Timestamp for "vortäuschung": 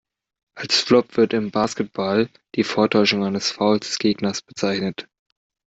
2.63-3.23